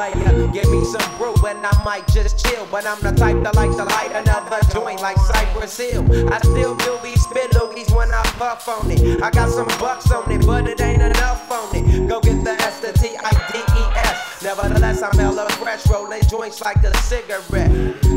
[0.00, 2.66] Give me some brew and I might just chill.
[2.70, 6.32] But I'm the type that like to light another joint like Cypress Hill.
[6.32, 9.22] I still do these spit loogies when I puff on it.
[9.22, 12.08] I got some bucks on it, but it ain't enough on it.
[12.08, 14.42] Go get the S, the T, I, D, E, S.
[14.42, 17.70] Nevertheless, I'm hella fresh, rolling joints like a cigarette.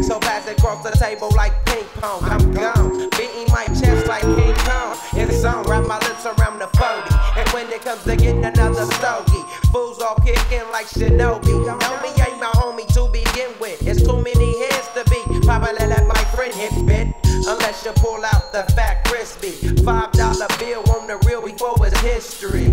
[0.07, 2.23] So fast across the table like ping pong.
[2.23, 4.97] I'm gone, beating my chest like King Kong.
[5.15, 7.39] It's on, wrap my lips around the 40.
[7.39, 9.32] And when it comes to getting another stogie,
[10.53, 11.53] kicking like Shinobi.
[12.01, 13.85] Me ain't my homie to begin with.
[13.87, 15.45] It's too many heads to be.
[15.45, 17.07] Probably let my friend hit bit.
[17.47, 19.51] Unless you pull out the fat crispy.
[19.83, 22.65] Five dollar bill on the real before it's history.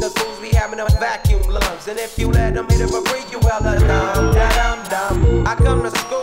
[0.00, 1.88] Cause fools be having a vacuum lungs.
[1.88, 4.34] And if you let them hit it for free, you hella dumb.
[4.34, 5.46] Da dum dum.
[5.46, 6.19] I come to school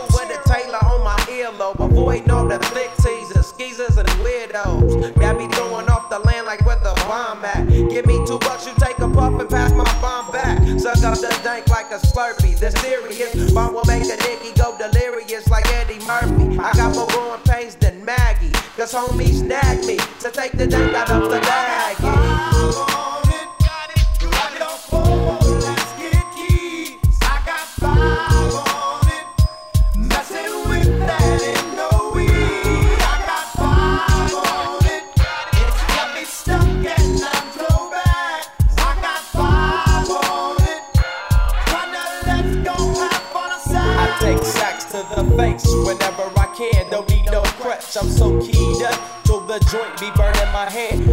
[11.58, 12.58] dank like a slurpee.
[12.58, 16.58] The serious bomb will make a nigga go delirious like Eddie Murphy.
[16.58, 18.52] I got more growing pains than Maggie.
[18.76, 21.77] Cause homies snagged me to take the dank out of the baggie.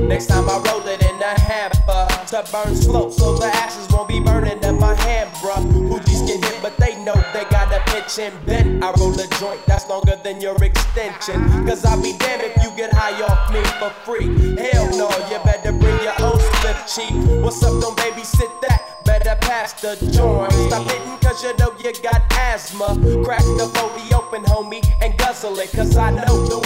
[0.07, 4.07] Next time I roll it in a hamper to burn slow, so the ashes won't
[4.07, 5.65] be burning in my hand, bruh.
[5.89, 8.83] Hoogies get hit, but they know they got a pitch and bend.
[8.83, 11.41] I roll a joint that's longer than your extension.
[11.65, 14.27] Cause I'll be damned if you get high off me for free.
[14.57, 17.13] Hell no, you better bring your own slip cheap.
[17.41, 19.03] What's up, don't babysit that?
[19.05, 20.53] Better pass the joint.
[20.53, 22.97] Stop hitting cause you know you got asthma.
[23.23, 25.71] Crack the 40 open, homie, and guzzle it.
[25.71, 26.64] Cause I know the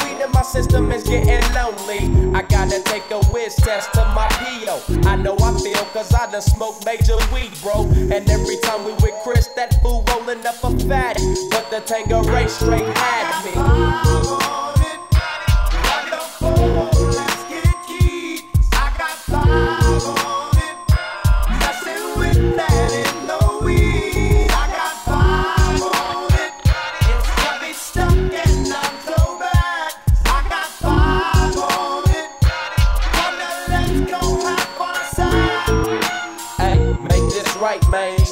[0.51, 2.33] system is getting lonely.
[2.35, 4.81] I gotta take a whiz test to my PO.
[5.07, 7.85] I know I feel cause I done smoked major weed, bro.
[8.11, 11.23] And every time we with Chris, that fool rolling up a fatty.
[11.51, 14.58] But the Tanqueray straight had me.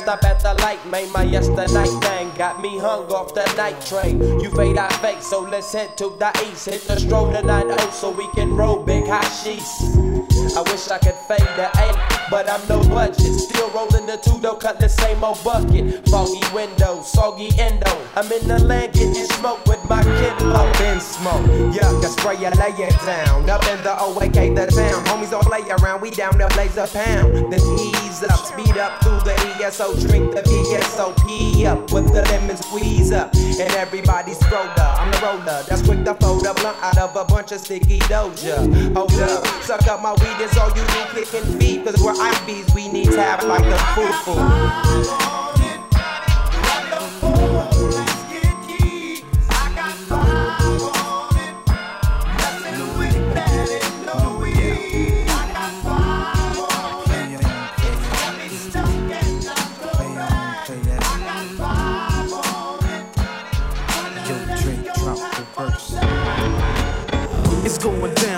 [0.08, 4.22] Stop at the light, made My yesterday thing got me hung off the night train.
[4.40, 6.66] You fade, I fake, so let's head to the east.
[6.66, 10.17] Hit the stroll tonight, oh, so we can roll big hot sheets.
[10.56, 11.98] I wish I could fade the eight,
[12.30, 13.34] but I'm no budget.
[13.34, 16.08] Still rolling the two though, cut the same old bucket.
[16.10, 17.92] Foggy window, soggy endo.
[18.16, 21.46] I'm in the land getting smoke with my kid up in smoke.
[21.74, 23.50] Yeah, I spray you, lay it down.
[23.50, 25.04] Up in the OAK, the town.
[25.06, 27.52] Homies don't play around, we down to blaze a pound.
[27.52, 29.96] Then ease up, speed up through the ESO.
[30.00, 33.34] Drink the VSOP up with the lemon squeeze up.
[33.36, 34.74] And everybody's roller.
[34.78, 38.00] I'm the roller that's quick to fold a blunt out of a bunch of sticky
[38.00, 38.58] doja.
[38.96, 41.84] Hold up, suck up my weed, is all you do, kicking feet.
[41.86, 45.57] Cause we're IBs, we need to have like a foo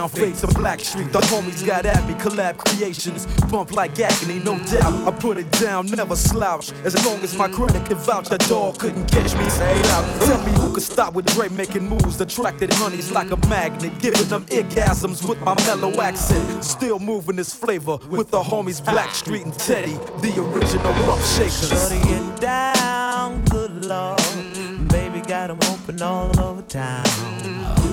[0.10, 1.12] face of Blackstreet.
[1.12, 3.26] The homies got at me, collab creations.
[3.52, 5.08] Bump like agony, no doubt.
[5.08, 6.72] I put it down, never slouch.
[6.84, 9.50] As long as my credit can vouch, the dog couldn't catch me.
[9.50, 10.22] Say out.
[10.22, 12.20] Tell me who could stop with great making moves.
[12.20, 13.98] Attracted honeys like a magnet.
[14.00, 16.64] Giving them orgasms with my mellow accent.
[16.64, 21.70] Still moving this flavor with the homies Blackstreet and Teddy, the original rough shakers.
[21.70, 24.20] Shutting it down, good lord.
[24.90, 27.59] Baby got them open all over town.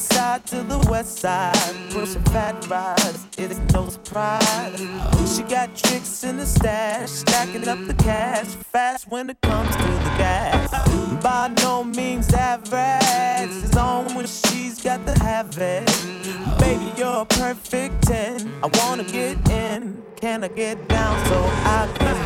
[0.00, 1.76] east side to the west side.
[1.90, 4.80] Pushing fat rides, it is no surprise.
[5.34, 9.82] She got tricks in the stash, stacking up the cash fast when it comes to
[10.06, 10.70] the gas.
[11.22, 15.86] By no means average, it's on when she's got the habit.
[16.58, 18.52] Baby, you're a perfect 10.
[18.62, 21.38] I wanna get in, can I get down so
[21.76, 22.16] I can?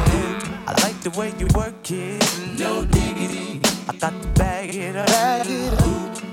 [0.67, 2.23] I like the way you work it,
[2.59, 3.61] no diggity.
[3.89, 5.07] I got to bag it up.
[5.09, 6.14] Bag it up.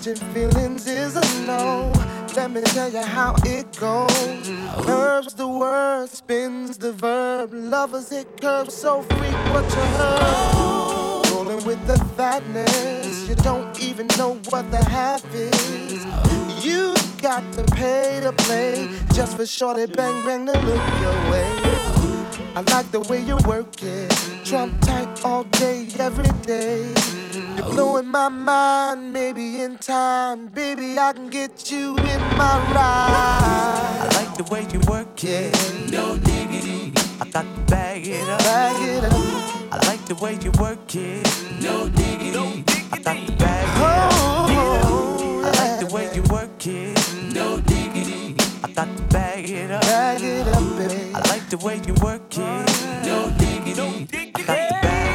[0.00, 1.92] catching feelings is a no.
[2.34, 4.50] Let me tell you how it goes.
[4.86, 7.52] Curves the word, spins the verb.
[7.52, 11.26] Lovers hit curves so freak what you heard.
[11.32, 16.06] Rolling with the fatness, you don't even know what the half is.
[16.64, 21.46] You got to pay to play just for shorty bang bang to look your way.
[22.56, 24.10] I like the way you work it,
[24.44, 27.29] trump tight all day, every day.
[27.56, 27.72] You're oh.
[27.72, 33.98] blowing my mind, maybe in time, baby, I can get you in my ride.
[34.00, 35.52] I like the way you work it,
[35.90, 36.92] no diggity.
[37.20, 38.38] I got to bag it up.
[38.40, 39.12] Bag it up.
[39.72, 41.26] I like the way you work it,
[41.60, 42.64] no diggity.
[42.92, 44.12] I got to bag it up.
[44.86, 48.36] Oh, I like the way you work it, no diggity.
[48.62, 49.82] I got to bag it up.
[49.82, 51.14] Bag it up, baby.
[51.14, 54.08] I like the way you work it, no diggity.
[54.34, 55.09] I got to bag Rose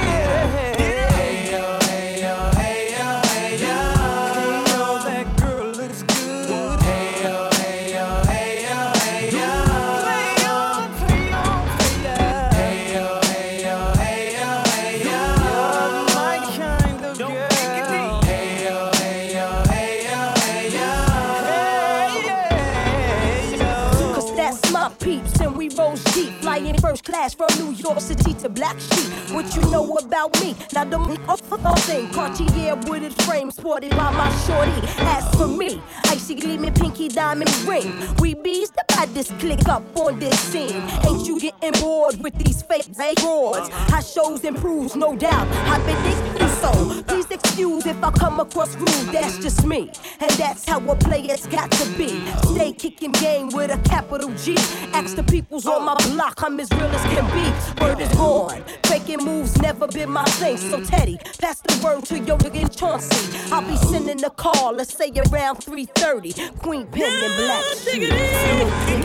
[27.94, 29.12] City to Black Sheep.
[29.32, 30.56] What you know about me?
[30.74, 34.72] Now don't the oh, thing, Cartier wooded frame sported by my shorty.
[34.98, 37.94] As for me, icy gleaming pinky diamond ring.
[38.20, 40.82] We bees the baddest click up on this scene.
[41.08, 43.70] Ain't you getting bored with these fake broads?
[43.70, 45.48] How shows improves, no doubt.
[45.68, 47.04] I've been thinking so.
[47.04, 49.92] Please excuse if I come across rude, that's just me.
[50.20, 52.10] And that's how a player's got to be.
[52.54, 54.56] Stay kicking game with a capital G.
[54.94, 57.82] Ask the peoples on my block, I'm as real as can be.
[57.84, 58.64] Word is born.
[58.86, 60.58] Faking moves never been my thing.
[60.58, 63.38] So Teddy, pass the word to Yoda nigga Chauncey.
[63.52, 66.60] I'll be sending a call, let's say around 3:30.
[66.60, 67.64] Queen Pen no, and Black.
[67.86, 68.16] Diggity,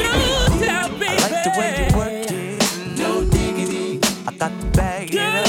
[0.02, 0.12] no,
[0.60, 1.06] doubt, baby.
[1.06, 2.98] I like the way you work it.
[2.98, 4.00] No diggity.
[4.26, 5.12] I got the bag.
[5.12, 5.44] Girl,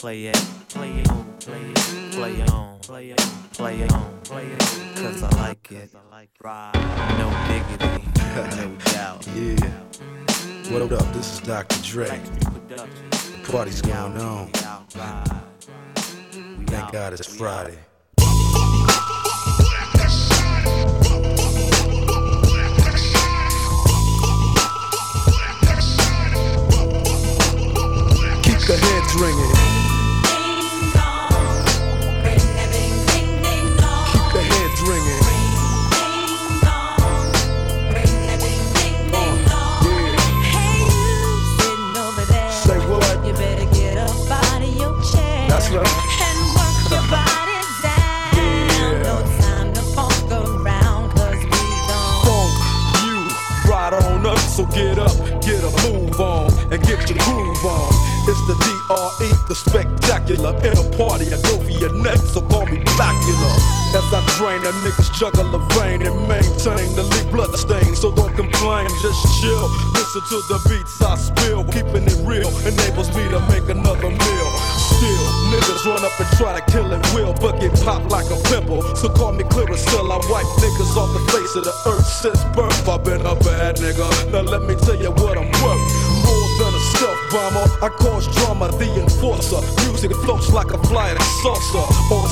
[0.00, 0.34] Play on,
[0.70, 1.04] play it,
[1.40, 3.18] play it play it, play on, play it
[3.52, 4.58] play it on, play it.
[4.96, 5.92] Cause I like it.
[7.18, 9.26] No diggity, no doubt.
[9.36, 9.70] Yeah.
[10.72, 11.12] What up?
[11.12, 11.82] This is Dr.
[11.82, 12.08] Dre.
[12.08, 12.88] The
[13.52, 14.48] party's going on.
[16.66, 17.78] Thank God it's Friday.
[28.42, 29.69] Keep the heads ringing.
[45.70, 45.78] And
[46.58, 48.34] work your body down.
[48.34, 49.02] Yeah.
[49.06, 52.52] No time to funk around, cause we gon' Funk
[53.06, 55.14] you right on up, so get up,
[55.46, 57.86] get a move on, and get your groove on.
[58.26, 60.58] It's the DRE, the spectacular.
[60.66, 63.54] In a party, I go for your neck, so call me Blackula.
[63.94, 67.94] As I drain, a niggas juggle a vein and maintain the leak blood stain.
[67.94, 69.70] So don't complain, just chill.
[69.94, 71.62] Listen to the beats I spill.
[71.64, 74.69] Keeping it real enables me to make another meal.
[75.00, 78.36] Still, niggas run up and try to kill it will, but get popped like a
[78.52, 78.82] pimple.
[78.94, 80.12] So call me clear still.
[80.12, 82.86] I wipe niggas off the face of the earth since birth.
[82.86, 84.04] I've been a bad nigga.
[84.30, 85.80] Now let me tell you what I'm worth.
[86.28, 89.64] More than a stealth bomber, I cause drama, the enforcer.
[89.88, 91.86] Music floats like a flying saucer.
[92.12, 92.28] On a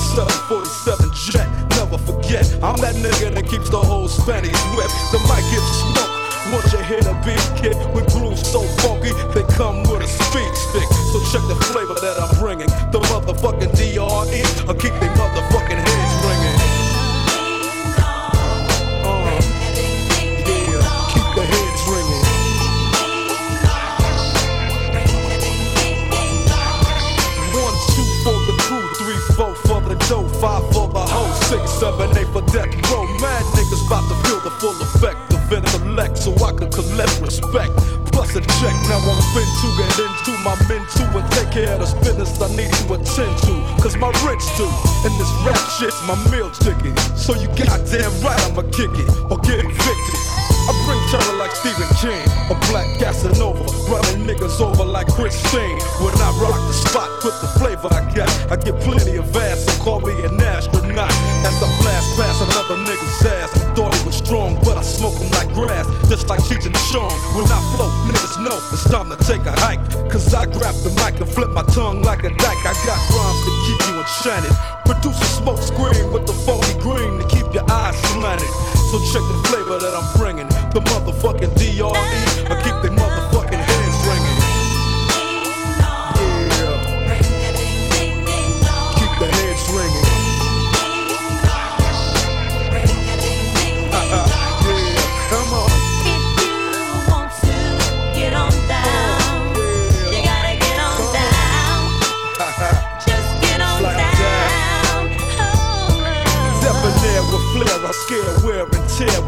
[0.53, 1.49] 747 jet,
[1.81, 2.45] never forget.
[2.61, 4.93] I'm that nigga that keeps the whole Spanish whip.
[5.09, 6.29] The mic gets smoked.
[6.53, 9.88] Once you hit a big kid with grooves so funky, they come
[11.09, 12.69] So check the flavor that I'm bringing.
[12.93, 16.59] The motherfucking DRE, I keep they motherfucking heads ringing.
[19.01, 19.41] Uh,
[20.45, 22.25] yeah, keep the heads ringing.
[27.57, 31.71] One, two for the crew, three, four for the dough, five for the hoe, six,
[31.81, 33.09] seven, eight for death row.
[33.25, 37.73] Mad niggas about to feel the full effect of intellect so I can collect respect.
[38.39, 41.91] Check, now I'm fin to get into my men too and take care of the
[42.03, 43.55] business I need to attend to.
[43.83, 44.67] Cause my rich do,
[45.03, 46.95] and this rap shit's my meal ticket.
[47.19, 50.19] So you goddamn right I'ma kick it or get evicted.
[50.69, 52.21] I bring terror like Stephen King,
[52.53, 55.81] a black Casanova, running niggas over like Christine.
[56.05, 59.65] When I rock the spot with the flavor I got, I get plenty of ass,
[59.65, 61.09] so call me an astronaut.
[61.41, 64.68] As I blast past another nigga's ass, thought he was strong, I
[64.99, 67.15] smoke him like grass, just like and Chong.
[67.39, 69.79] When I flow, niggas know it's time to take a hike.
[70.11, 72.63] Cause I grab the mic and flip my tongue like a dyke.
[72.67, 74.55] I got rhymes to keep you enchanted.
[74.85, 78.51] Produce a smoke screen with the phony green to keep your eyes slanted.
[78.91, 80.49] So check the flavor that I'm bringing.
[80.75, 81.95] The motherfucking DRE.
[82.51, 82.98] I keep the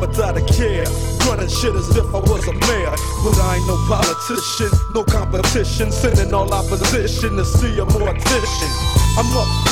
[0.01, 0.85] without a care.
[1.29, 2.97] Running shit as if I was a mayor.
[3.23, 5.93] But I ain't no politician, no competition.
[5.93, 8.73] Sending all opposition to see a mortician.
[9.19, 9.70] I'm up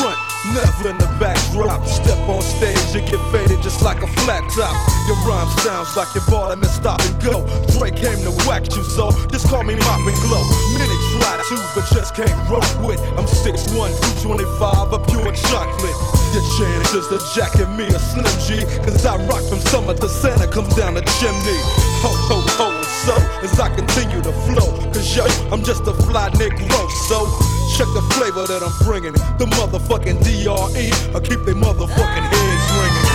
[0.54, 1.84] Never in the backdrop.
[1.86, 4.72] Step on stage and get faded just like a flat top.
[5.06, 7.44] Your rhyme sounds like your bottom and stop and go.
[7.76, 10.40] Drake came to whack you, so just call me Mop and Glo.
[10.72, 13.00] Many try to, but just can't roll with.
[13.18, 13.92] I'm 6'1,
[14.24, 15.98] 225, a pure chocolate.
[16.32, 18.64] Your chance is to jacket me a Slim G.
[18.84, 21.60] Cause I rock from summer to Santa comes down the chimney.
[22.00, 22.68] Ho, ho, ho,
[23.04, 23.14] so
[23.44, 24.70] as I continue to flow.
[24.92, 29.12] Cause yo, I'm just a fly Negro, so check the flavor that I'm bringing.
[29.12, 33.06] The motherfucking DRE, I keep they motherfucking heads ringing.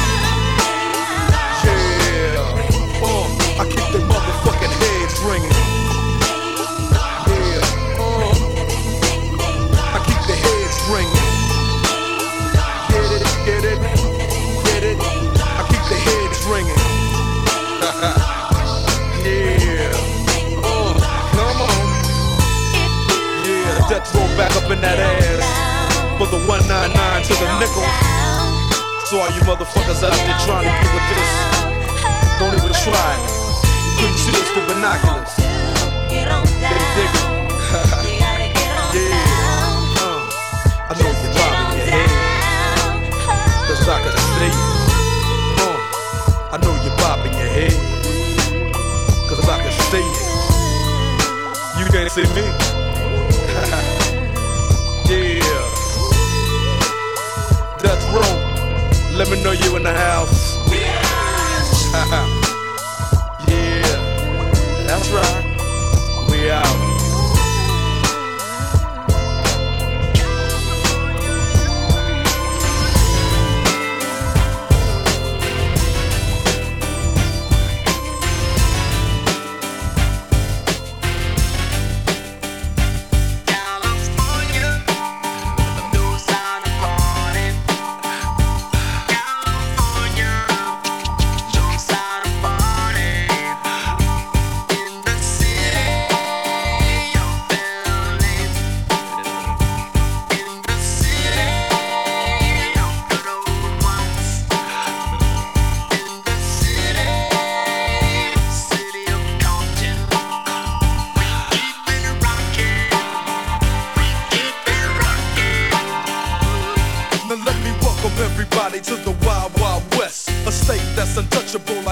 [1.68, 2.40] Yeah,
[3.04, 5.73] uh, I keep they motherfucking heads ringing.
[24.74, 25.46] In that ass.
[26.18, 26.90] For the 199
[27.30, 27.86] to the nickel.
[29.06, 31.30] So all you motherfuckers out there trying to get with this,
[32.42, 33.30] don't even try it.
[33.70, 35.30] You couldn't see this through binoculars.
[36.10, 37.14] Get dig it.
[38.98, 39.14] yeah.
[40.02, 40.26] Uh,
[40.90, 42.10] I know you're bobbing your head.
[43.70, 44.58] Cause I can see it.
[45.62, 45.78] Uh,
[46.50, 47.78] I know you're bobbing your head.
[49.30, 50.34] Cause I can see it.
[51.78, 52.73] You can't see me.
[59.16, 60.58] Let me know you in the house.
[63.48, 63.84] yeah,
[64.88, 66.28] that's right.
[66.32, 66.83] We out.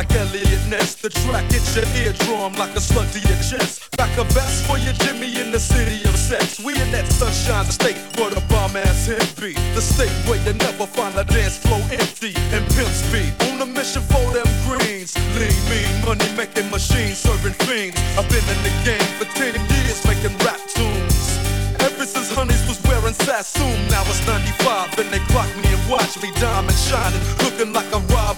[0.02, 0.96] Like Eliot Ness.
[0.96, 3.86] The track hits your eardrum like a slug to your chest.
[3.98, 6.60] Back a vest for your Jimmy in the city of sex.
[6.60, 9.54] We in that sunshine the state where the bomb ass him be.
[9.78, 13.30] The state where you never find a dance floor empty and pimp speed.
[13.54, 15.14] On a mission for them greens.
[15.38, 18.02] Lean, mean, money making machines serving fiends.
[18.18, 21.38] I've been in the game for 10 years making rap tunes.
[21.78, 26.18] Ever since Honeys was wearing Sassoon, now it's 95 and they clock me and watch
[26.22, 28.38] me diamond shining, looking like a Rob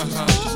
[0.00, 0.49] I just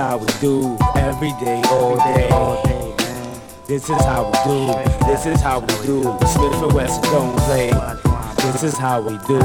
[0.00, 2.28] how we do every day, all day.
[2.30, 2.94] All day.
[3.66, 5.06] This is how we do.
[5.06, 6.02] This is how we do.
[6.26, 7.70] Smith and Wesson don't play.
[8.36, 9.40] This is how we do.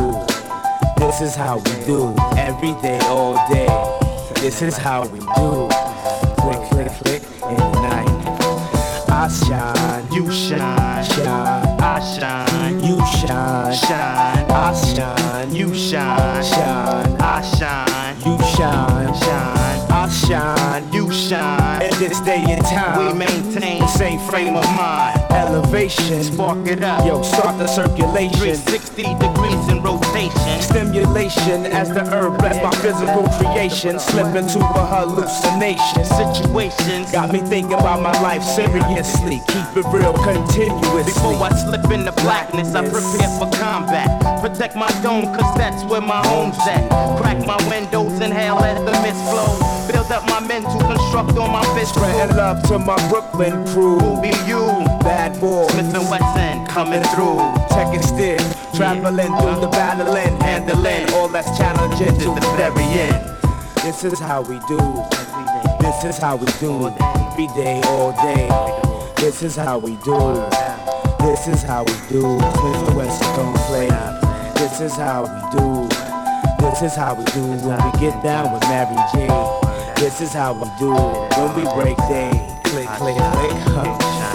[0.98, 3.68] This is how we do every day, all day.
[4.36, 5.68] This is how we do.
[6.40, 8.16] Click, click, click in the night.
[9.10, 17.18] I shine, You shine, shine, I shine, you shine, shine, I shine, you shine, shine,
[17.20, 19.55] I shine, you shine, shine,
[20.28, 20.94] shine.
[20.94, 21.82] you shine.
[21.82, 25.20] At this day and time, We maintain the same frame of mind.
[25.32, 26.24] elevation.
[26.24, 27.06] Spark it up.
[27.06, 28.32] Yo, start the circulation.
[28.56, 30.62] 360 degrees in rotation.
[30.62, 34.00] Stimulation as the herb bless my physical creation.
[34.00, 36.04] Slip into a hallucination.
[36.06, 39.42] Situations Got me thinking about my life seriously.
[39.48, 41.04] Keep it real continuously.
[41.04, 44.10] Before I slip into blackness, I prepare for combat.
[44.42, 46.90] Protect my dome, cause that's where my home's at.
[47.20, 49.75] Crack my windows, inhale as the mist flows.
[50.08, 51.96] Build up my mental construct on my fist.
[51.96, 53.98] Spreading love to my Brooklyn crew.
[53.98, 54.62] Who be you?
[55.02, 55.68] Bad boy.
[55.70, 57.40] Smith and Wesson coming through.
[57.70, 58.38] Checking still,
[58.76, 63.38] traveling through the battle battling, handling all that's challenging to the very end.
[63.82, 64.78] This is how we do.
[65.82, 66.88] This is how we do.
[67.00, 68.48] Every day, all day.
[69.18, 70.46] This is how we do.
[71.26, 72.22] This is how we do.
[72.22, 73.90] Smith and Wesson don't play.
[74.54, 75.88] This is how we do.
[76.60, 79.65] This is how we do when we get down with Mary J.
[79.96, 81.38] This is how we do it.
[81.38, 82.32] when we break day.
[82.66, 84.32] Click, click, click.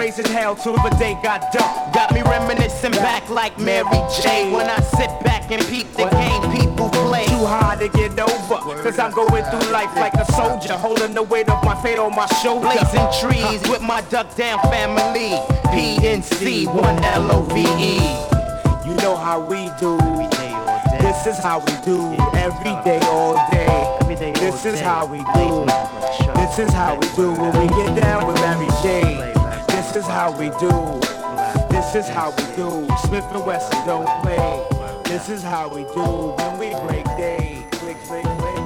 [0.00, 1.92] raising hell till the day got dark.
[1.92, 4.50] Got me reminiscing back like Mary J.
[4.50, 7.26] When I sit back and peep the game people play.
[7.26, 11.22] Too hard to get over, cause I'm going through life like a soldier, holding the
[11.22, 12.68] weight of my fate on my shoulder.
[12.72, 15.36] Blazing trees with my duck down family.
[15.68, 17.96] PNC, one L O V E.
[18.88, 19.98] You know how we do.
[21.04, 22.00] This is how we do.
[22.46, 23.98] Every day, all day.
[24.40, 25.66] This is how we do.
[26.40, 29.39] This is how we do when we get down with Mary J.
[29.92, 31.00] This is how we do.
[31.68, 32.86] This is how we do.
[33.08, 35.02] Smith and Wesson don't play.
[35.04, 37.66] This is how we do when we break day.
[37.72, 38.60] Click, click, click.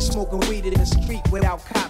[0.00, 1.89] Smoking weed in the street without cops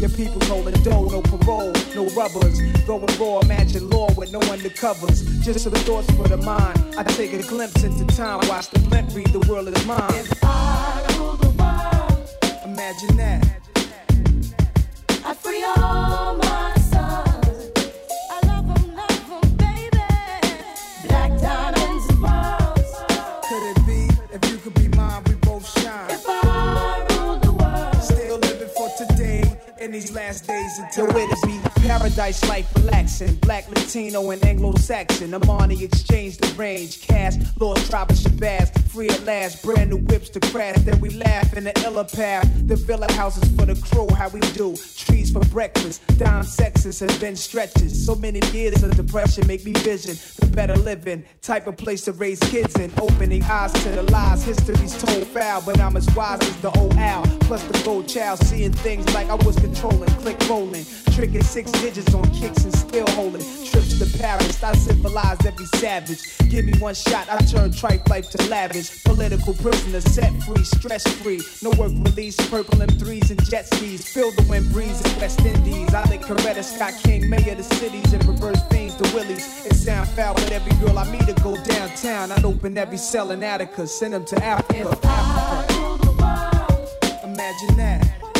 [0.00, 2.60] Your people holding dough, no parole, no rubbers.
[2.86, 5.42] Going raw, imagine law with no undercovers.
[5.42, 6.78] Just for the thoughts for the mind.
[6.96, 10.24] I take a glimpse into time, watch the blimp read the world is mine.
[12.64, 13.46] Imagine that.
[15.24, 16.43] I free all my
[30.34, 33.34] last days until it be paradise life relaxing.
[33.36, 35.30] Black, Latino, and Anglo-Saxon.
[35.32, 37.00] Armani Exchange the range.
[37.00, 38.70] Cash, Lord Tribe of Shabazz.
[38.88, 39.62] Free at last.
[39.62, 40.76] Brand new whips to crash.
[40.78, 42.48] Then we laugh in the illa path.
[42.66, 44.08] The villa houses for the crew.
[44.14, 44.76] How we do.
[44.96, 46.02] Trees for breakfast.
[46.18, 48.06] Dime sexes have been stretches.
[48.06, 51.24] So many years of depression make me vision the better living.
[51.42, 52.92] Type of place to raise kids in.
[53.00, 54.42] Opening eyes to the lies.
[54.44, 57.26] History's told foul, but I'm as wise as the old owl.
[57.40, 58.38] Plus the gold child.
[58.40, 60.08] Seeing things like I was controlling.
[60.20, 60.84] Click rolling.
[61.14, 63.40] Tricking six digits on kicks and still holding.
[63.64, 64.60] Trips to Paris.
[64.64, 66.18] I civilize every savage.
[66.50, 67.28] Give me one shot.
[67.30, 69.04] I turn tripe life to lavish.
[69.04, 70.64] Political prisoner set free.
[70.64, 71.40] Stress free.
[71.62, 72.34] No work release.
[72.50, 74.04] Purple M3s and jet skis.
[74.12, 75.94] Feel the wind breeze in West Indies.
[75.94, 79.66] I think Coretta Scott King, mayor of the cities, and reverse things to Willies.
[79.66, 82.32] It sound foul, but every girl I meet to go downtown.
[82.32, 84.98] I'd open every cell in Attica, send them to Africa.
[85.04, 86.24] Africa.
[87.22, 88.33] Imagine that.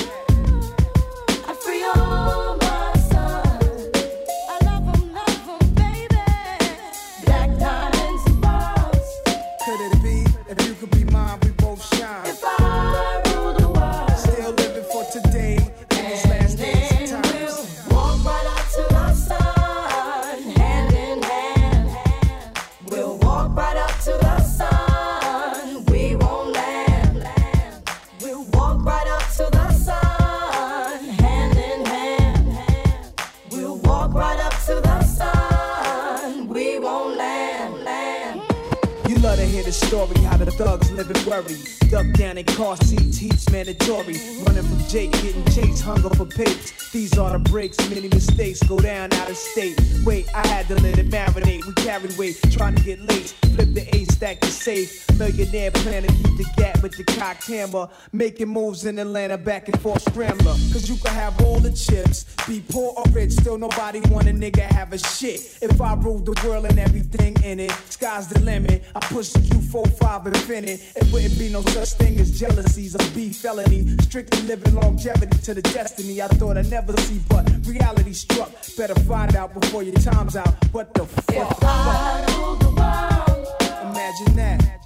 [41.11, 41.84] In worry.
[41.95, 44.17] Duck down in car seats, heat's mandatory.
[44.45, 46.91] Running from Jake, getting chased, hunger for papes.
[46.91, 49.81] These are the breaks, many mistakes go down out of state.
[50.05, 51.65] Wait, I had to let it marinate.
[51.65, 53.33] We carried weight, trying to get late.
[53.55, 55.09] Flip the A stack to safe.
[55.17, 57.89] Millionaire plan to keep the gap with the cock hammer.
[58.11, 60.55] Making moves in Atlanta, back and forth scrambler.
[60.73, 62.27] Cause you can have all the chips.
[62.49, 65.59] Be poor or rich, still nobody want a nigga have a shit.
[65.63, 68.83] If I rule the world and everything in it, sky's the limit.
[68.97, 70.97] I push the Q45 Infiniti.
[70.97, 73.97] It wouldn't be no such thing as jealousies or beef felony.
[74.03, 78.51] Strictly living longevity to the destiny I thought I'd never see, but reality struck.
[78.77, 80.55] Better find out before your time's out.
[80.73, 81.59] What the fuck?
[81.63, 83.91] I rule the world.
[83.91, 84.84] Imagine that.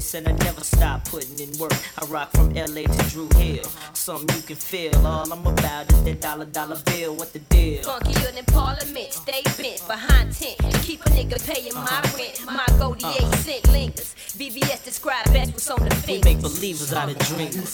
[0.00, 1.74] this, and I never stop putting in work.
[2.00, 3.64] I rock from LA to Drew Hill.
[3.92, 4.94] Something you can feel.
[5.06, 7.14] All I'm about is that dollar dollar bill.
[7.14, 7.82] What the deal?
[7.82, 9.12] Funky in Parliament.
[9.12, 10.58] Stay bent behind tent.
[10.82, 12.16] Keep a nigga paying my uh-huh.
[12.16, 12.46] rent.
[12.46, 13.36] My goldie eight uh-huh.
[13.36, 14.14] cent lingers.
[14.38, 16.24] BBS describe best what's on the fingers.
[16.24, 17.72] We make believers out of dreamers.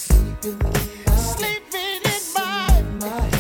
[1.33, 3.36] Sleeping in my.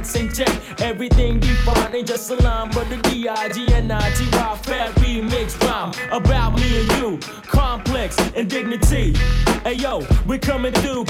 [0.00, 5.92] and check everything you find ain't just a line, but the D-I-G-N-I-T-Y fat remix rhyme
[6.10, 7.18] about me and you.
[7.42, 9.12] Complex and dignity.
[9.62, 11.04] Hey yo, we coming through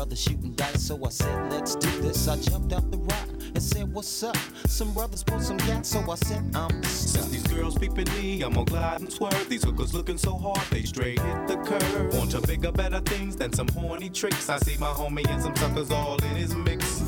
[0.00, 0.80] Brothers shooting dice.
[0.86, 2.26] So I said, let's do this.
[2.26, 4.34] I jumped out the rock and said, what's up?
[4.66, 8.54] Some brothers pulled some gas, so I said, I'm Since these girls peeping me, I'm
[8.54, 9.46] gonna glide and swerve.
[9.50, 12.14] These hookers looking so hard, they straight hit the curve.
[12.14, 14.48] Want to bigger, better things than some horny tricks.
[14.48, 16.99] I see my homie and some suckers all in his mix.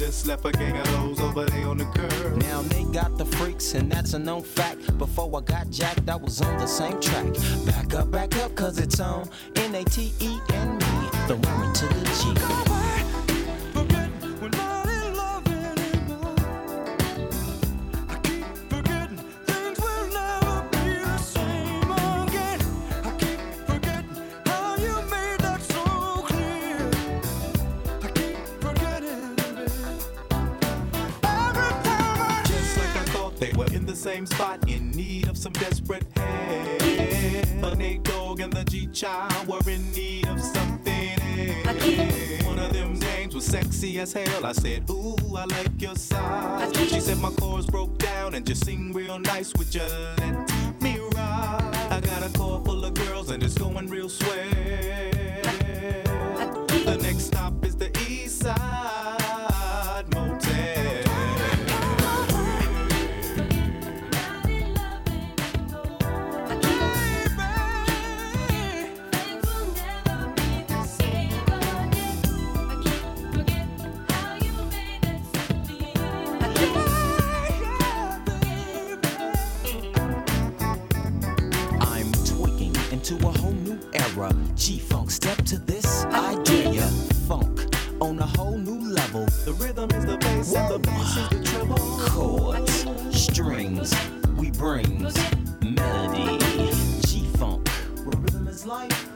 [0.00, 2.34] Just left a gang of those over there on the curb.
[2.38, 4.96] Now they got the freaks, and that's a known fact.
[4.96, 7.26] Before I got jacked, I was on the same track.
[7.66, 9.28] Back up, back up, cause it's on
[33.40, 36.78] they were in the same spot, in need of some desperate help.
[37.62, 41.18] The Nate Dogg and the G Child were in need of something.
[42.44, 44.44] One of them names was sexy as hell.
[44.44, 46.76] I said, Ooh, I like your size.
[46.76, 49.54] She said my chords broke down and just sing real nice.
[49.54, 51.88] Would you let me ride?
[51.90, 55.19] I got a car full of girls and it's going real swell.
[89.50, 91.76] The rhythm is the bass, and the bass is the treble.
[92.06, 93.92] Chords, strings,
[94.36, 95.12] we brings
[95.60, 96.38] melody.
[97.00, 97.68] G funk,
[98.04, 99.09] where rhythm is life.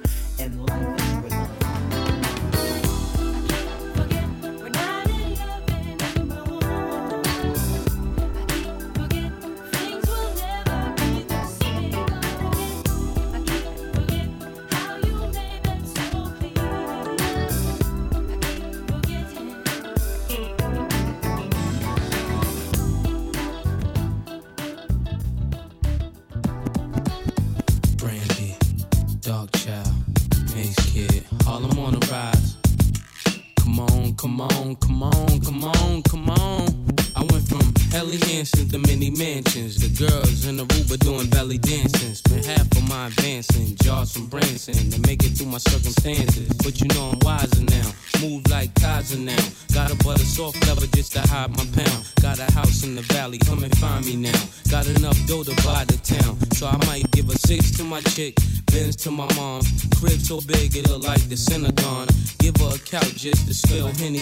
[63.24, 64.18] just to spill Henny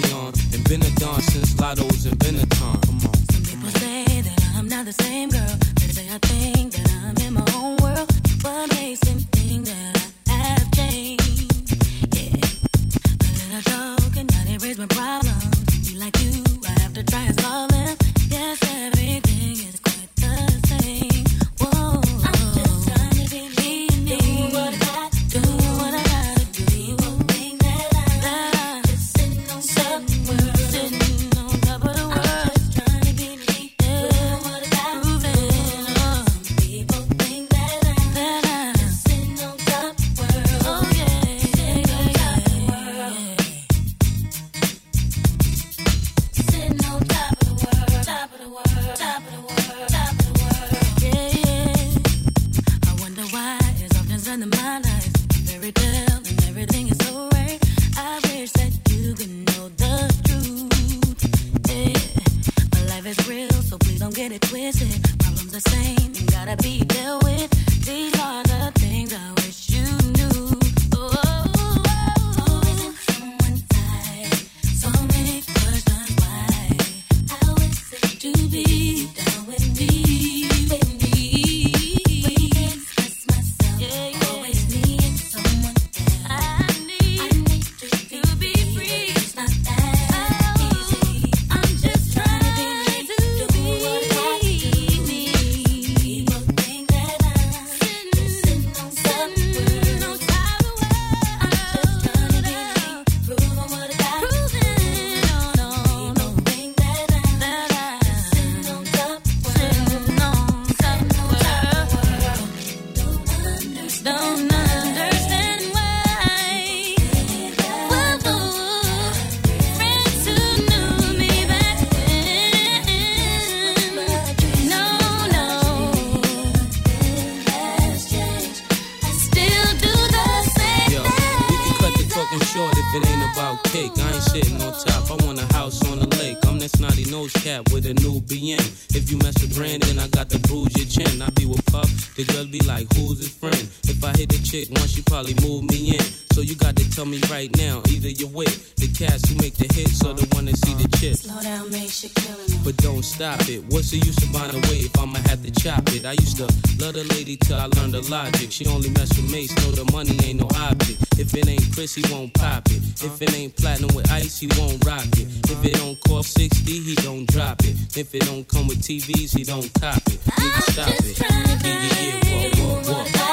[146.92, 150.28] Tell me right now, either you're with the cats who make the hits or the
[150.36, 151.24] one that see the chips.
[151.24, 153.64] Slow down, makes you killing But don't stop it.
[153.72, 156.04] What's the use of buying away if I'ma have to chop it?
[156.04, 156.44] I used to
[156.76, 158.52] love the lady till I learned the logic.
[158.52, 161.00] She only mess with mates, know the money ain't no object.
[161.16, 162.84] If it ain't Cris, he won't pop it.
[163.00, 165.32] If it ain't platinum with ice, he won't rock it.
[165.48, 167.96] If it don't cost 60, he don't drop it.
[167.96, 170.20] If it don't come with TVs, he don't cop it.
[170.36, 171.16] Nigga, stop it.
[171.64, 173.31] Yeah, yeah, walk, walk, walk.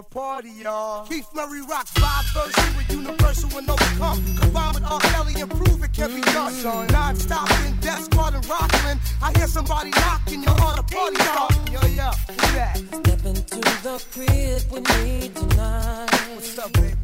[0.00, 1.06] your party, y'all.
[1.06, 4.24] Keith Murray rocks five verses with universal and overcome.
[4.40, 5.00] Combined with R.
[5.00, 6.54] Kelly and prove it can be done.
[6.54, 6.92] Mm-hmm.
[6.92, 8.98] Non-stop in Def Squad and rockin'.
[9.22, 11.52] I hear somebody knocking, you're on a party stop.
[11.70, 12.76] Yo, yo, who that?
[12.78, 16.08] Step into the crib with me tonight.
[16.34, 16.96] What's up, baby?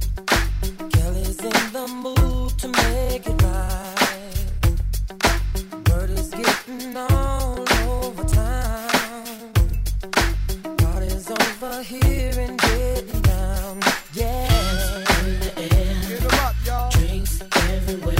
[0.93, 4.07] Kelly's in the mood to make it right.
[5.91, 7.46] Word is getting on.
[11.31, 13.81] over here and getting down.
[14.13, 15.05] Yeah.
[15.25, 16.91] Drinks in the.
[16.93, 18.16] Drinks everywhere.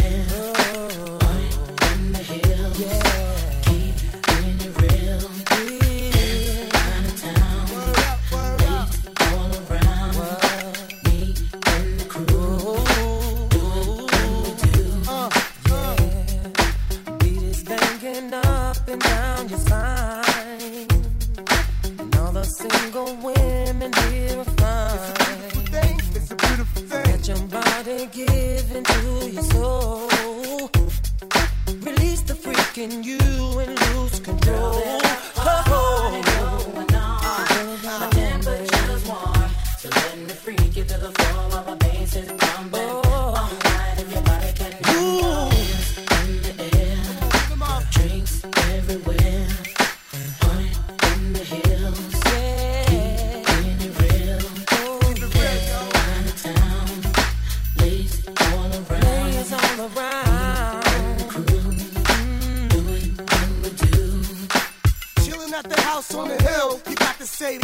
[22.97, 24.55] a beautiful
[25.71, 26.01] thing.
[26.15, 27.25] It's a beautiful thing.
[27.25, 28.09] Your body
[28.75, 30.09] into your soul.
[31.83, 33.19] Release the freak in you
[33.59, 34.81] and lose control.
[37.85, 42.46] My temperature's warm, so let me freak you to the floor while my bass is.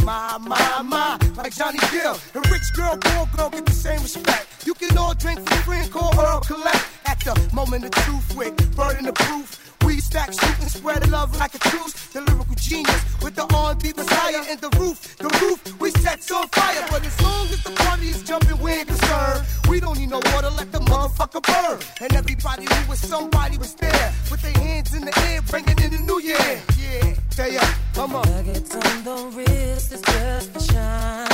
[0.04, 2.16] my, my, my, like Johnny Gill.
[2.34, 4.66] And rich girl, poor girl, get the same respect.
[4.66, 6.84] You can all drink for free and call her collect.
[7.06, 9.71] At the moment of truth with burden of proof
[10.12, 12.12] stack, shoot spread the love like a truth.
[12.12, 16.48] The lyrical genius with the R&B messiah in the roof, the roof we set on
[16.48, 16.84] fire.
[16.90, 19.42] But as long as the party is jumping, we ain't concerned.
[19.68, 21.78] We don't need no water, let the motherfucker burn.
[22.02, 25.90] And everybody knew was somebody was there with their hands in the air, bringing in
[25.96, 26.60] the new year.
[26.78, 28.28] Yeah, stay up, come on.
[28.28, 31.28] Nuggets on the wrist is just a shine.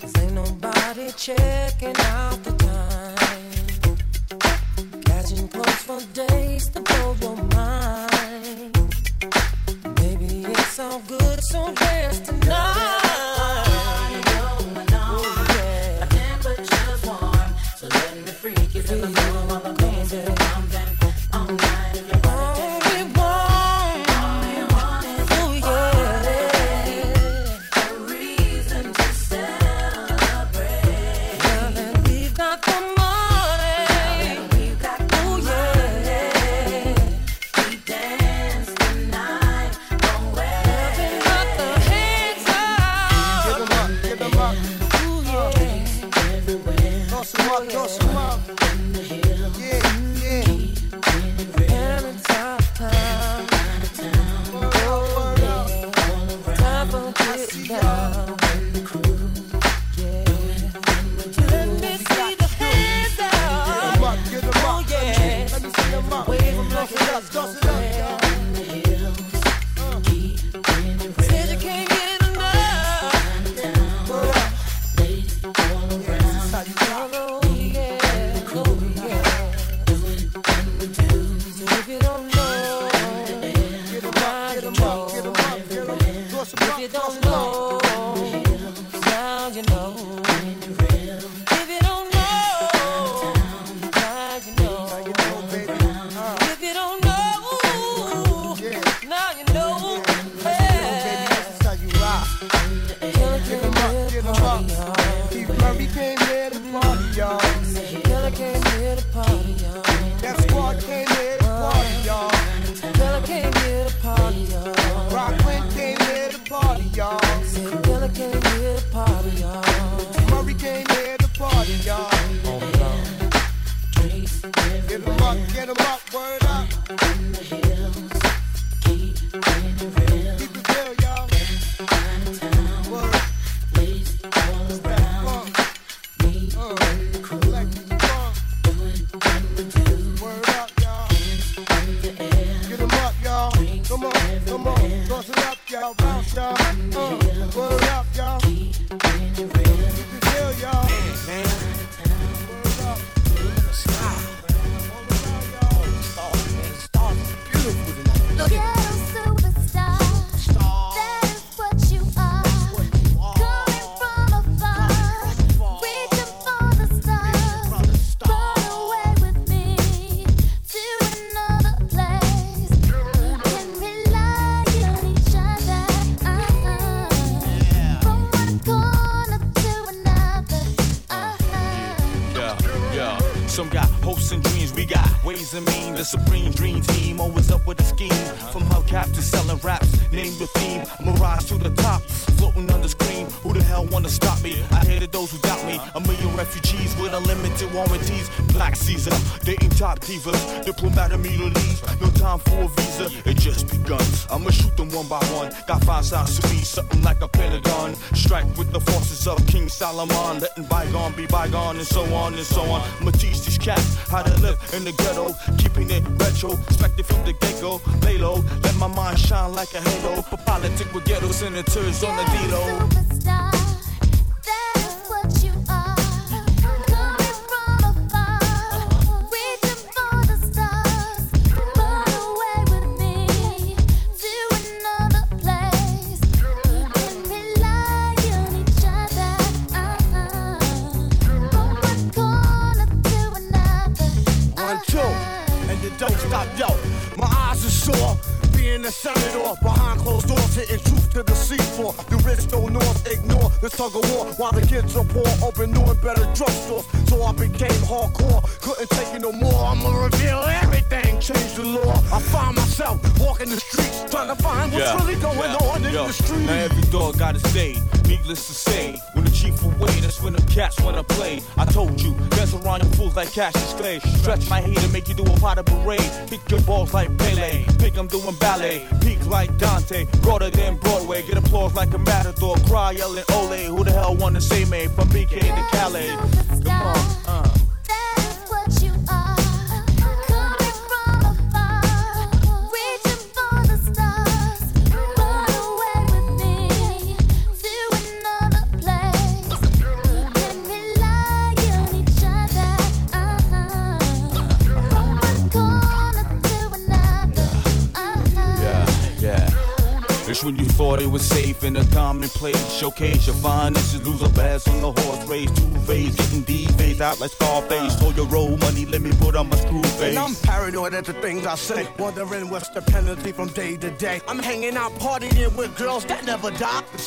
[0.00, 2.61] Cause ain't nobody checking out the
[5.52, 8.72] close for days to blow your mind.
[9.96, 13.01] Baby, it's all good, so dance tonight.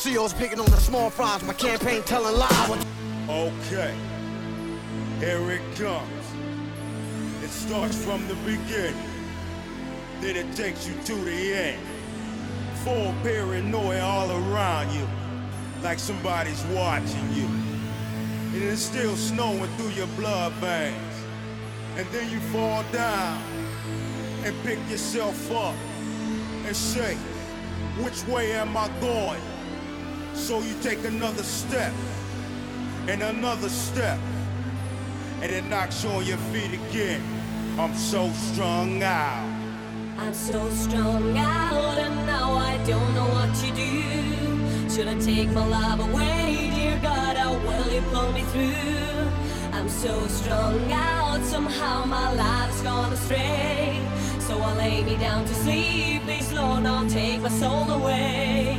[0.06, 1.42] CEOs picking on the small fries.
[1.42, 2.86] My campaign telling lies.
[3.28, 3.96] Okay.
[5.18, 6.26] Here it comes.
[7.42, 9.10] It starts from the beginning.
[10.22, 11.82] Then it takes you to the end.
[12.84, 15.08] Full paranoia all around you.
[15.82, 17.48] Like somebody's watching you.
[18.54, 21.16] And it's still snowing through your blood veins.
[21.98, 23.42] And then you fall down
[24.44, 25.74] and pick yourself up
[26.64, 27.16] and say,
[28.04, 29.42] which way am I going?
[30.36, 31.92] So you take another step
[33.08, 34.20] and another step,
[35.42, 37.22] and it knocks you on your feet again.
[37.80, 39.44] I'm so strung out.
[40.18, 44.90] I'm so strung out, and now I don't know what to do.
[44.90, 47.38] Should I take my love away, dear God?
[47.38, 49.32] How will you pull me through?
[49.74, 54.02] I'm so strung out, somehow my life's gone astray.
[54.40, 58.78] So I lay me down to sleep, please Lord, now take my soul away.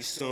[0.00, 0.29] like some.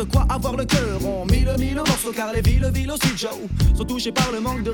[0.00, 0.98] de quoi avoir le cœur.
[1.04, 3.30] On mille mille morceaux car les villes, villes aussi Joe
[3.76, 4.70] sont touchées par le manque de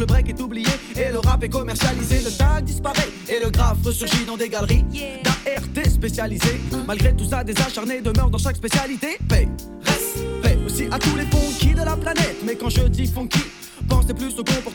[0.00, 0.66] le break est oublié
[0.96, 2.20] et le rap est commercialisé.
[2.24, 4.84] Le tag disparaît et le graphe ressurgit dans des galeries
[5.22, 6.60] d'ART spécialisées.
[6.86, 9.18] Malgré tout ça, des acharnés demeurent dans chaque spécialité.
[9.28, 9.46] Paix,
[9.84, 12.36] respect aussi à tous les funky de la planète.
[12.44, 13.42] Mais quand je dis funky,
[13.88, 14.69] pensez plus au comportement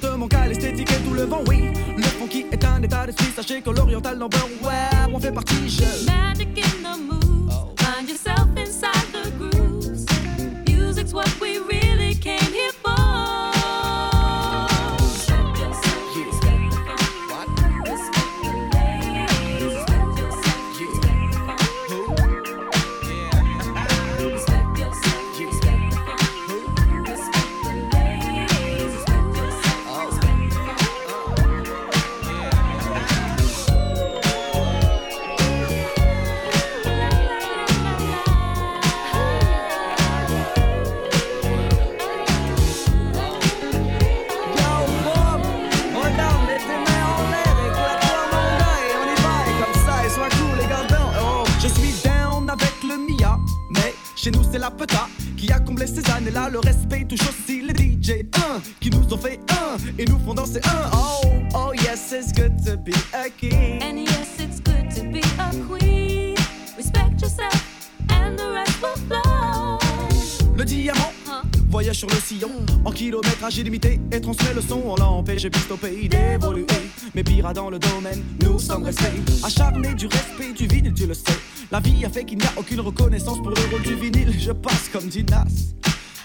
[73.55, 74.81] énergie limitée et transmet le son.
[74.85, 76.65] On l'a empêché piste au pays d'évoluer.
[77.13, 81.13] Mais pire dans le domaine, nous sommes restés acharnés du respect du vinyle, tu le
[81.13, 81.37] sais.
[81.71, 84.33] La vie a fait qu'il n'y a aucune reconnaissance pour le rôle du vinyle.
[84.37, 85.73] Je passe comme Dinas.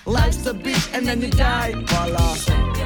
[0.06, 1.74] Life's a bitch and then you die.
[1.86, 2.79] Voilà.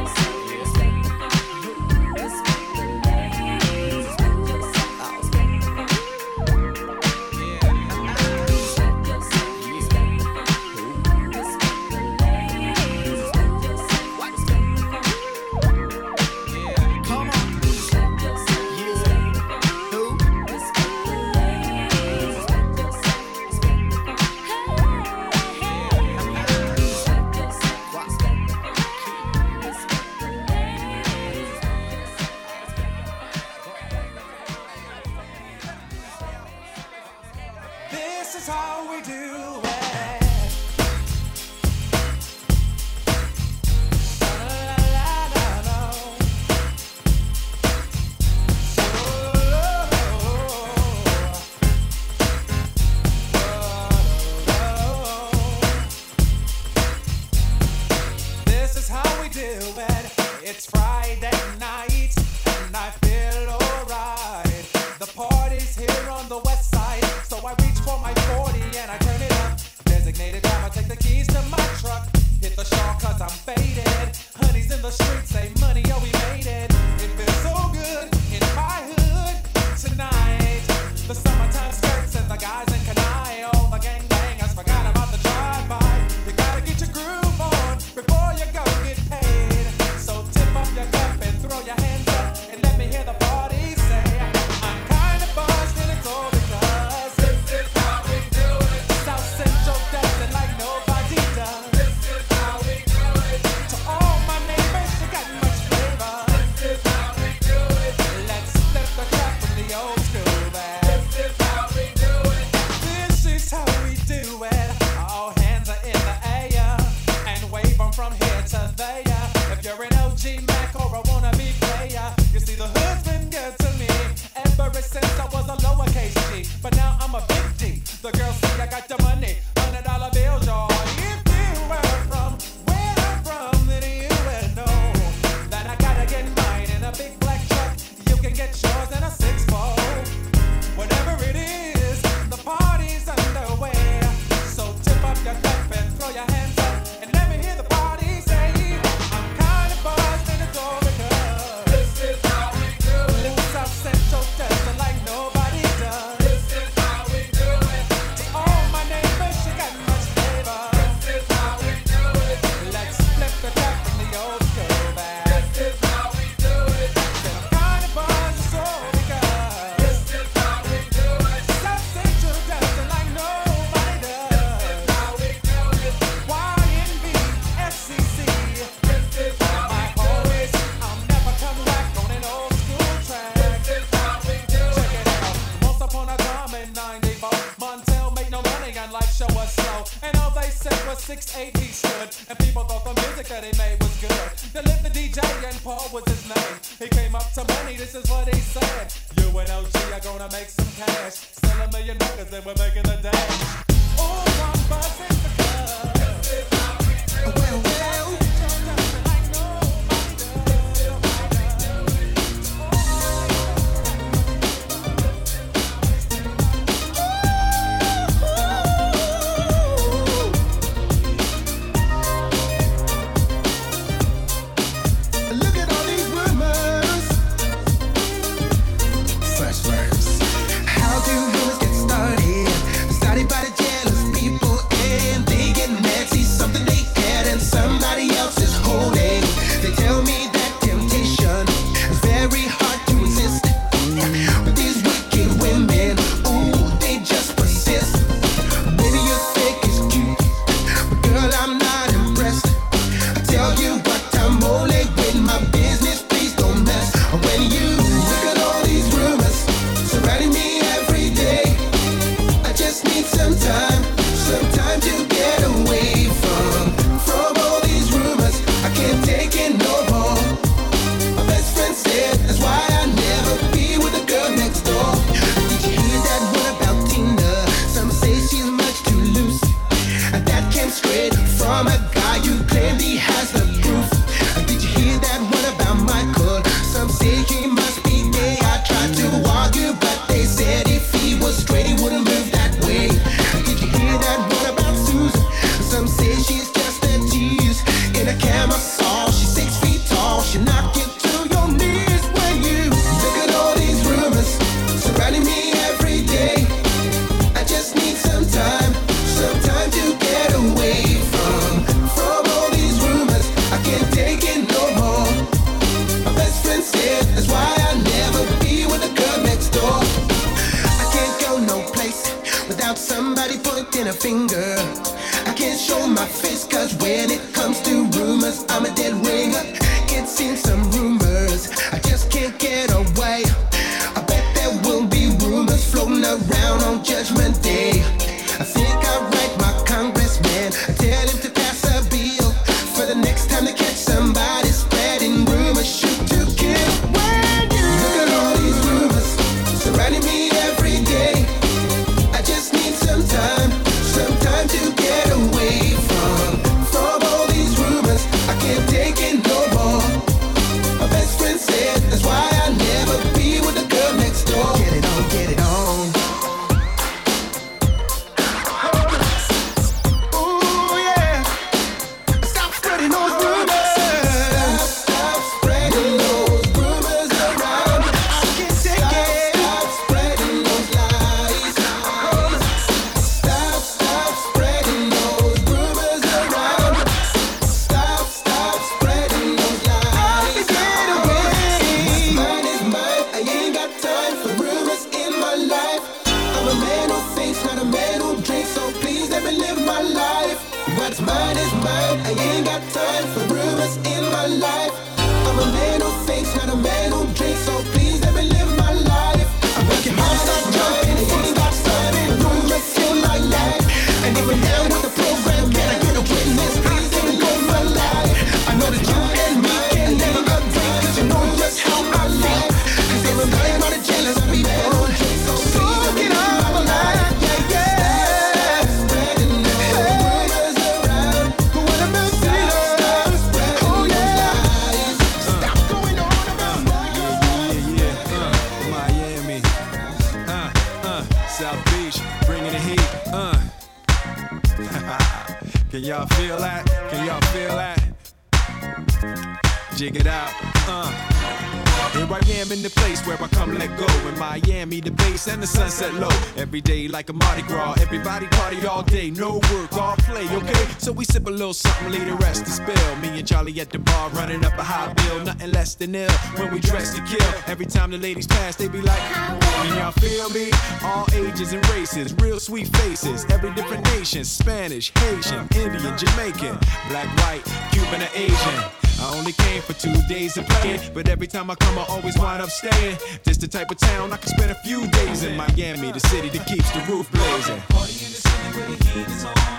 [467.64, 470.50] Every time the ladies pass, they be like, Can y'all feel me?
[470.82, 473.24] All ages and races, real sweet faces.
[473.30, 476.58] Every different nation Spanish, Haitian, Indian, Jamaican,
[476.90, 477.42] black, white,
[477.72, 478.64] Cuban, or Asian.
[479.00, 482.18] I only came for two days of playing, but every time I come, I always
[482.18, 482.98] wind up staying.
[483.22, 485.34] This the type of town I can spend a few days in.
[485.34, 487.62] Miami, the city that keeps the roof blazing.
[487.70, 489.53] Welcome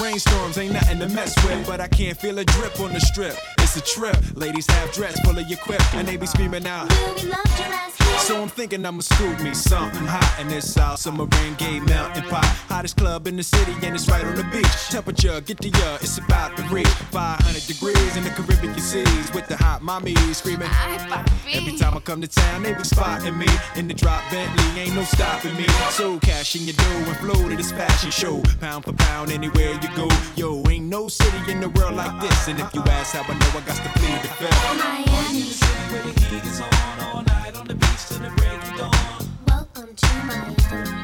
[0.00, 3.36] rainstorms ain't nothing to mess with, but I can't feel a drip on the strip.
[3.76, 4.16] It's a trip.
[4.36, 6.88] Ladies have dress full of your quip, and they be screaming out.
[6.90, 8.18] We love your ass here.
[8.20, 12.22] So I'm thinking I'ma scoop me something hot in this South Summer rain gay melting
[12.24, 12.44] pot.
[12.68, 14.88] Hottest club in the city, and it's right on the beach.
[14.90, 19.48] Temperature, get the uh, it's about to reach 500 degrees in the Caribbean seas with
[19.48, 20.70] the hot mommy screaming.
[21.52, 24.94] Every time I come to town, they be spotting me in the drop Bentley, ain't
[24.94, 25.66] no stopping me.
[25.90, 29.72] So cash in your dough and flow to this fashion show, pound for pound anywhere
[29.82, 30.08] you go.
[30.36, 33.36] Yo, ain't no city in the world like this, and if you ask how I
[33.36, 34.78] know, I got to plead the fifth.
[34.78, 35.54] Miami.
[39.46, 41.03] Welcome to Miami.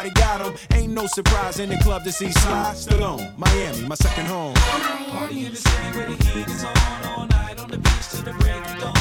[0.09, 0.55] got them.
[0.73, 3.37] Ain't no surprise in the club to see Sly Stallone.
[3.37, 4.53] Miami, my second home.
[4.55, 6.75] Party in the city where the heat is on.
[7.05, 8.95] All night on the beach till the break of dawn.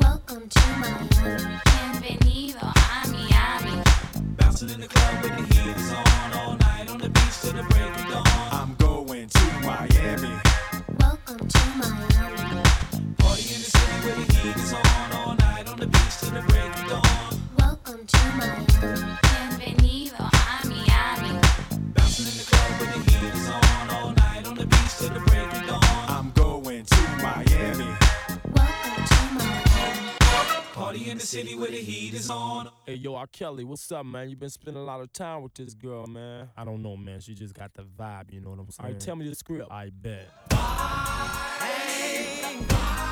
[0.00, 1.60] Welcome to Miami.
[1.64, 3.82] Bienvenido a Miami.
[4.36, 6.32] Bouncing in the club where the heat is on.
[6.34, 8.26] All night on the beach till the break of dawn.
[8.52, 10.34] I'm going to Miami.
[11.00, 12.62] Welcome to Miami.
[13.18, 15.12] Party in the city where the heat is on.
[15.12, 17.40] All night on the beach till the break of dawn.
[17.58, 19.21] Welcome to Miami.
[30.92, 32.68] Party in the city where the heat is on.
[32.84, 33.26] Hey, yo, R.
[33.26, 34.28] Kelly, what's up, man?
[34.28, 36.50] You been spending a lot of time with this girl, man.
[36.54, 37.18] I don't know, man.
[37.20, 38.86] She just got the vibe, you know what I'm saying?
[38.86, 39.70] All right, tell me the script.
[39.70, 40.28] I bet.
[42.68, 43.11] Stop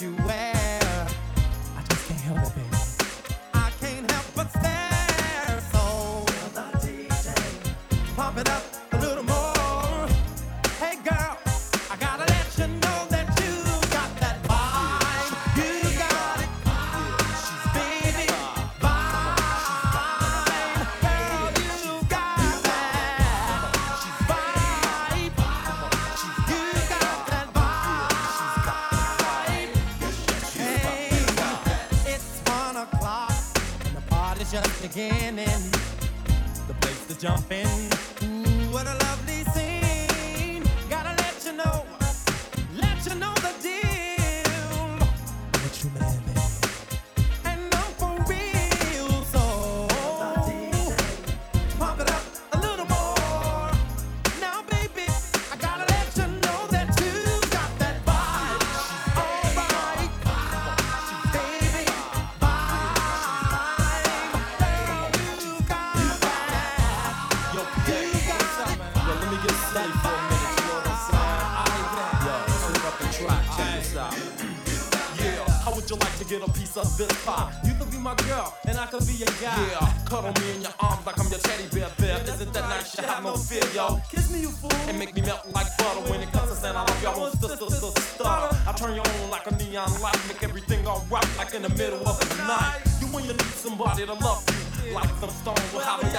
[0.00, 0.16] you
[1.76, 2.71] I just can't help it, baby.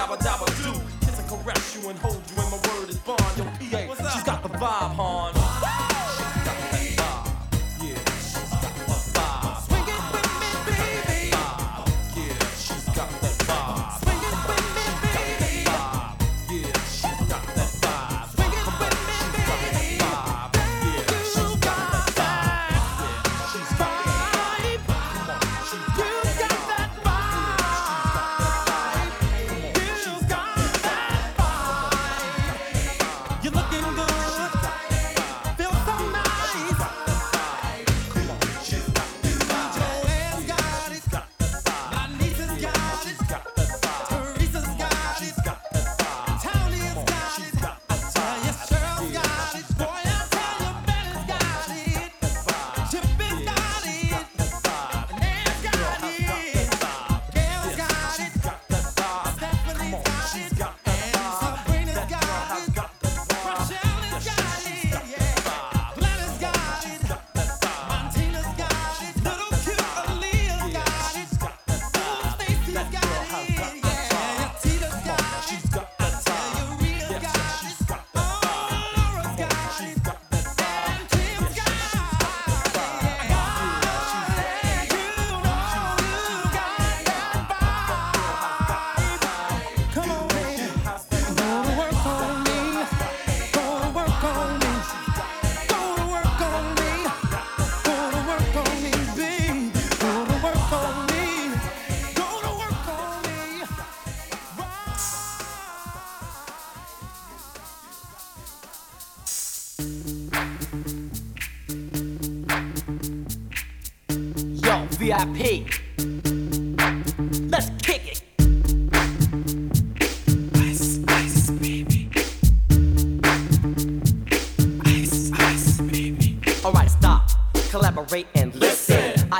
[0.04, 0.72] dabba dabba do.
[1.00, 3.20] Kiss and caress you and hold you, and my word is bond.
[3.36, 5.23] Yo, PA, she's got the vibe, huh?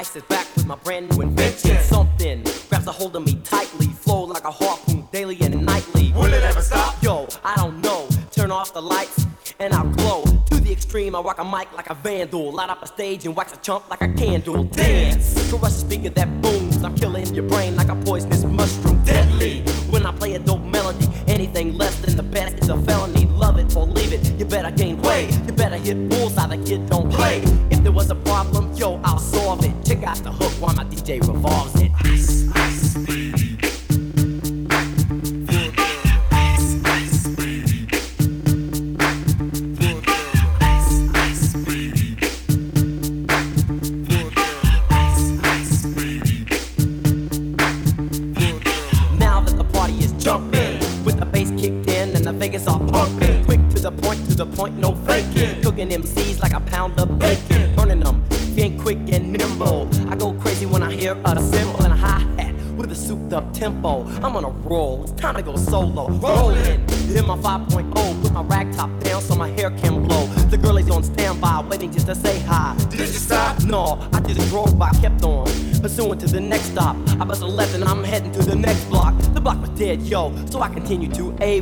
[0.05, 1.79] Christ is back with my brand new invention.
[1.83, 6.13] Something grabs a hold of me tightly, flow like a harpoon daily and nightly.
[6.13, 7.03] Will it ever stop?
[7.03, 8.07] Yo, I don't know.
[8.31, 9.25] Turn off the lights
[9.61, 10.25] and I'll glow.
[10.51, 13.35] To the extreme, I rock a mic like a vandal, light up a stage and
[13.35, 14.65] wax a chump like a candle.
[14.65, 16.64] Dance, caress the speaker that boom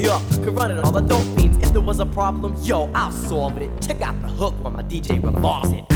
[0.00, 0.22] me up.
[0.42, 1.56] Could run it on the dope beats.
[1.58, 3.70] If there was a problem, yo, I'll solve it.
[3.80, 5.89] Check out the hook while my DJ revolves it.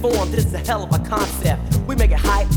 [0.00, 1.76] form, this is a hell of a concept.
[1.86, 2.48] We make it hype,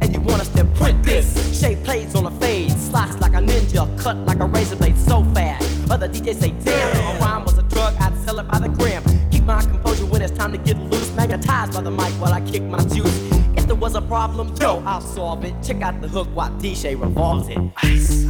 [0.00, 1.58] and you want us to print this.
[1.58, 5.24] Shape plays on a fade, slice like a ninja, cut like a razor blade so
[5.34, 5.90] fast.
[5.90, 9.02] Other DJs say, damn, a rhyme was a drug, I'd sell it by the gram.
[9.30, 11.10] Keep my composure when it's time to get loose.
[11.14, 13.30] Magnetized by the mic while I kick my juice.
[13.56, 15.54] If there was a problem, yo, I'll solve it.
[15.62, 17.58] Check out the hook while DJ revolves it.
[17.76, 18.26] Ice.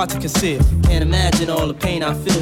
[0.00, 0.62] hard to conceal.
[0.84, 2.39] Can't imagine all the pain I feel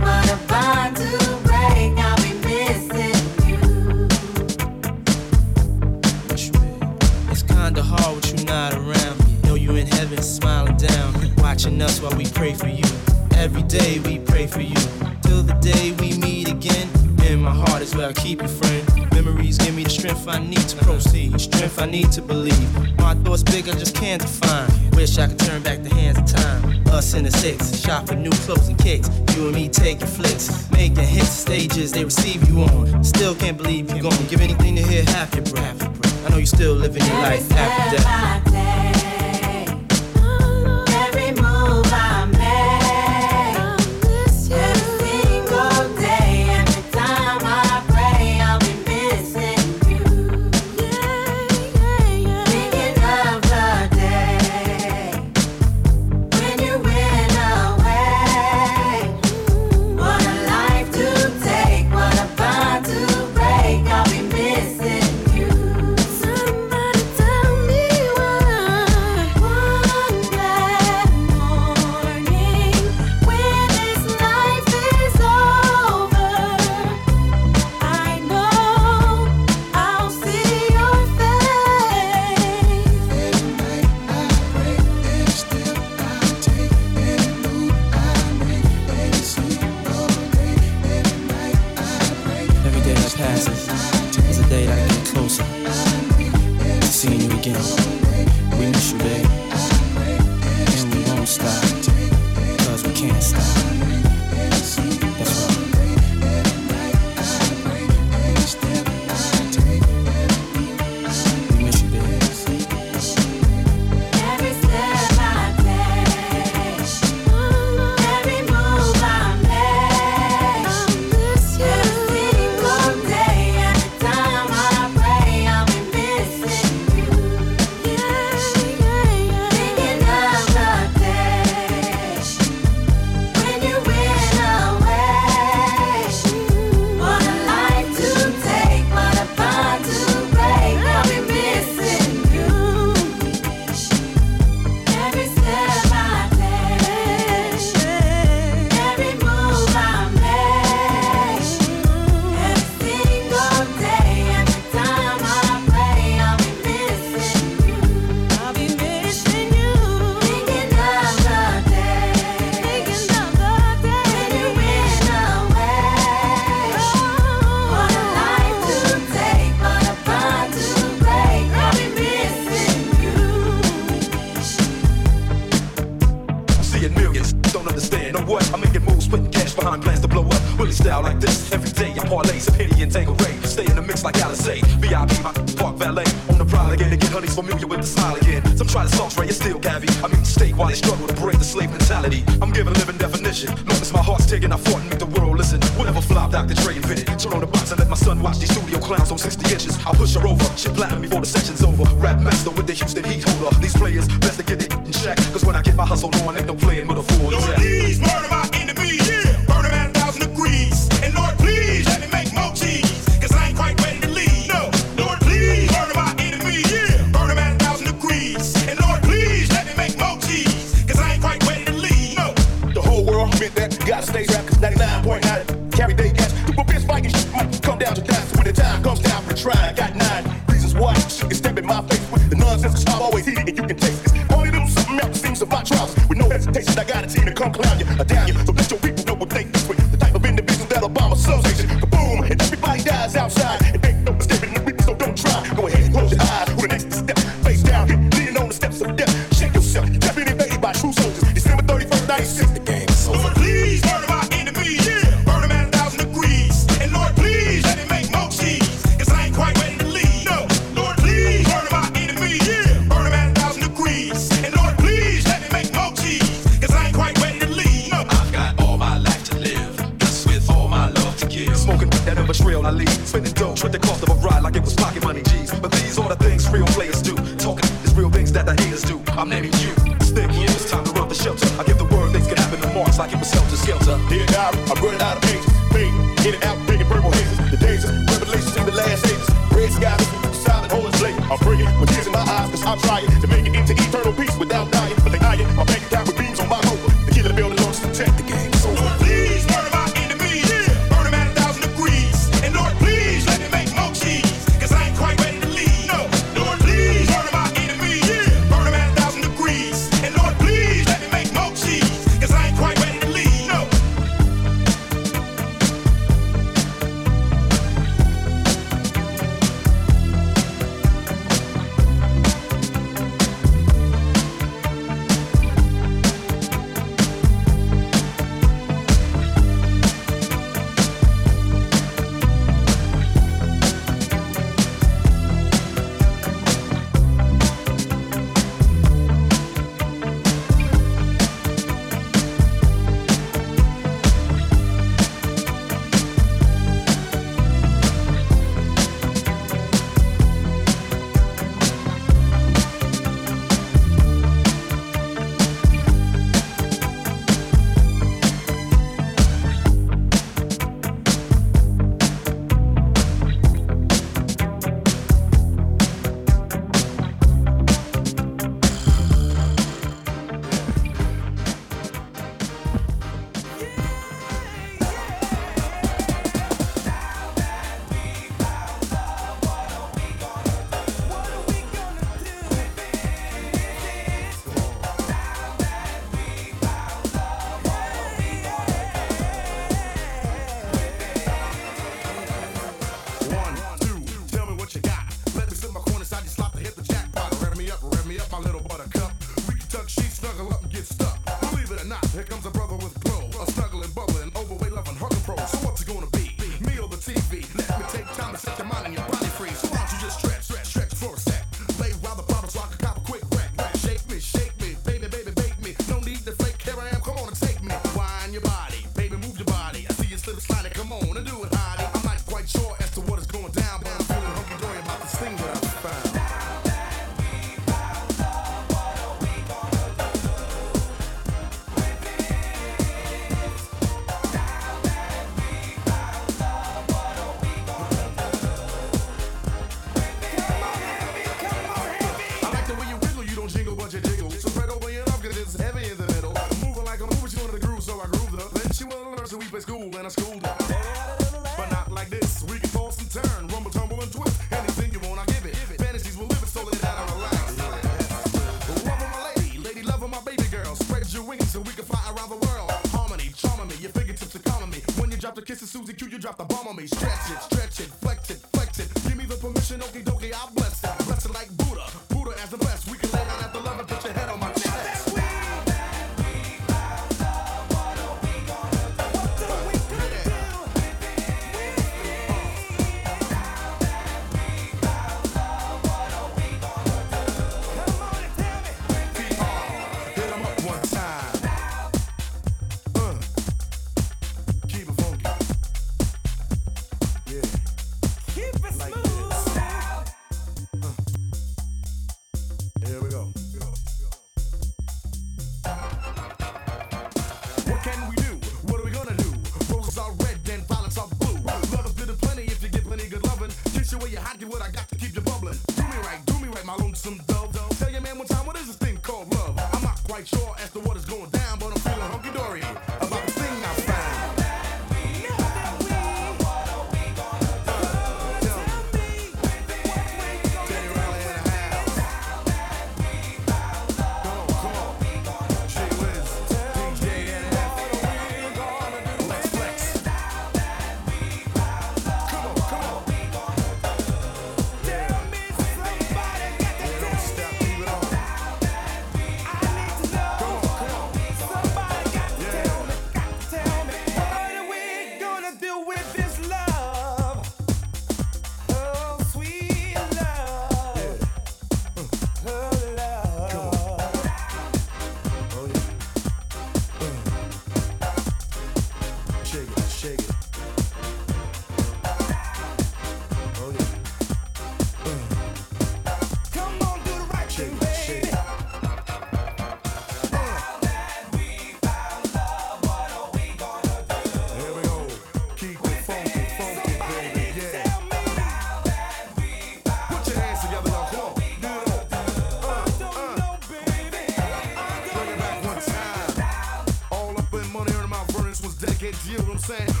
[599.61, 600.00] saying?